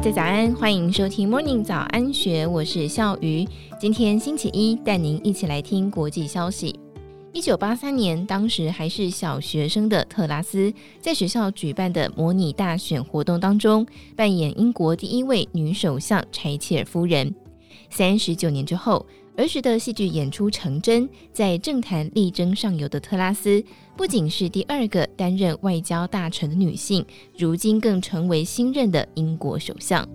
[0.00, 3.46] 大家早安，欢迎收听 Morning 早安学，我是笑鱼。
[3.78, 6.74] 今天星期一，带您一起来听国际消息。
[7.34, 13.86] 一九八三年，当时还是小学生的特拉斯，在学校举办的模拟大选活动当中，
[14.16, 17.34] 扮演英国第一位女首相柴切尔夫人。
[17.90, 19.04] 三十九年之后，
[19.40, 23.64] 儿时的戏剧演出成真，在政坛力争上游的特拉斯，
[23.96, 27.04] 不仅是第二个担任外交大臣的女性，
[27.38, 30.06] 如今更成为新任的英国首相。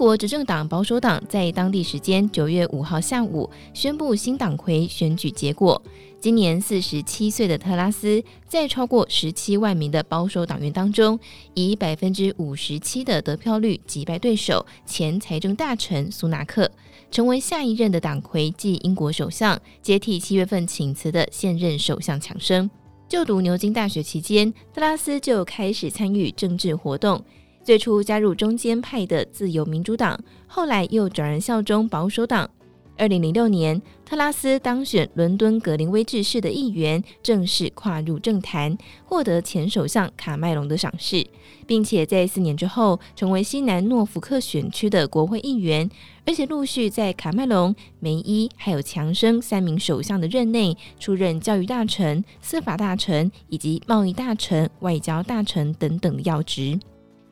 [0.00, 5.82] 国执政党保守党在当地时间九月五号下午宣布新党魁选举结果。
[6.18, 11.20] 今年四十七岁的特拉斯，在超过十七万名的保守党员当中，
[11.52, 16.70] 以百分之五十七的得票率击败对手前财政大臣苏纳克，
[17.10, 22.70] 成为下一任的党魁暨英国首相，接替七月份请辞的现任首相强生。
[23.06, 27.22] 就读牛津大学期间，特拉斯就开始参与政治活动。
[27.62, 32.48] 最初加入中间派的自由民主党，后来又转而效忠保守党。
[32.96, 41.26] 二零零六年，特拉斯当选伦敦格林威治市的议员，正式跨入政坛，获得前首相卡麦隆的赏识，
[41.66, 45.88] 并且在四年之后成为西南诺福克选区的国会议员，
[46.26, 56.78] 而且陆续在卡麦隆、梅伊还有强生三名首相的任内出任教育大臣、司法大臣以及贸易大臣、外交大臣等等的要职。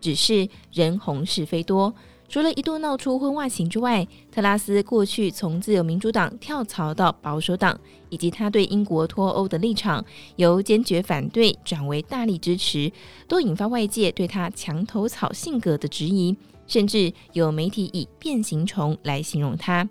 [0.00, 1.92] 只是人红是非多，
[2.28, 7.78] 除了一度闹出婚外情之外，特拉斯过去从自由民主党跳槽到保守党，
[8.10, 10.04] 以及他对英国脱欧的立场
[10.36, 12.92] 由坚决反对转为大力支持，
[13.26, 19.88] 都引发外界对他墙头草性格的质疑，甚至有媒体以变形虫来形容他。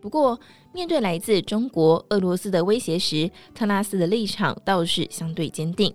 [0.00, 0.38] 不过，
[0.72, 5.92] 面对来自中国、俄罗斯的威胁时，特拉斯的立场倒是相对坚定。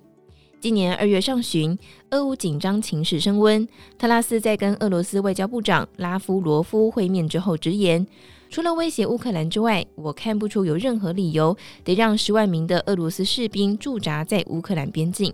[0.63, 1.77] 今年二月上旬，
[2.11, 3.67] 俄乌紧张情势升温。
[3.97, 8.07] 特拉斯在跟俄罗斯外交部长拉夫罗夫会面之后直言，
[8.49, 11.53] 除了威胁乌克兰之外，我看不出有任何理由
[11.83, 15.33] 得让十万名的俄罗斯士兵驻扎在乌克兰边境。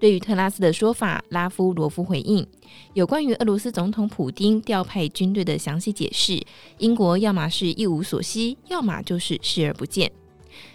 [0.00, 2.44] 对于特拉斯的说法，拉夫罗夫回应，
[2.94, 6.44] 有关于俄罗斯总统普丁调派军队的详细解释，
[6.78, 10.10] 英国要么是一无所悉，要么就是视而不见。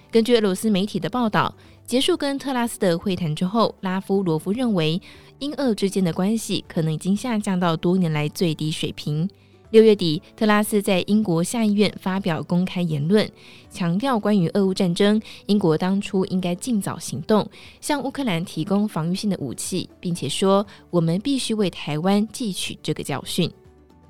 [0.10, 1.54] 根据俄罗斯媒体的报道。
[1.90, 5.02] 结束跟特拉斯的会谈之后，拉夫罗夫认为
[5.40, 9.28] 英俄之间的关系可能已经下降到多年来最低水平。
[9.72, 13.28] 六月底，特拉斯在英国下议院发表公开言论，
[13.72, 17.50] 强调关于俄乌战争，英国当初应该尽早行动，
[17.82, 23.52] 向乌克兰提供防御性的武器，并且说我们必须为台湾汲取这个教训。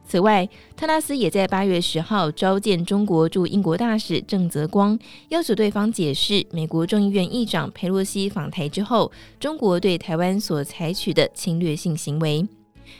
[0.09, 4.97] 此外，特拉斯也在八月十号召见中国驻英国大使郑泽光，
[5.27, 12.43] 要求对方解释美国众议院议长佩洛西访台之后，中国对台湾所采取的侵略性行为。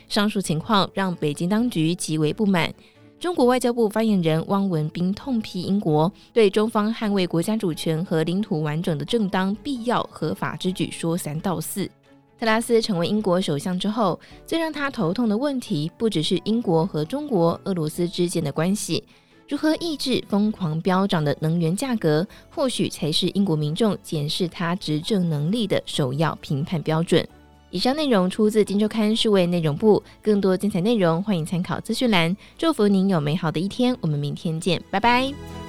[0.08, 2.72] 上述情况让北京当局极为不满。
[3.18, 11.90] 中国外交部发言人汪文斌痛批英国对中方捍卫国家主权和领土完整的正当、必要、合法之举说三道四。
[12.40, 19.04] 特拉斯成为英国首相之后，最让他头痛的问题，不只是英国和中国、俄罗斯之间的关系，
[19.46, 27.28] 如何抑制疯狂飙涨的能源价格，或许才是英国民众检视他执政能力的首要评判标准。
[27.68, 32.34] 以上内容出自《今周刊》数位内容部，更多精彩内容欢迎参考资讯栏。
[32.56, 35.59] 祝福您有美好的一天，我们明天见，拜拜。